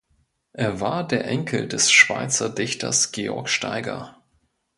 [0.53, 4.17] Er war der Enkel des Schweizer Dichters Georg Steiger.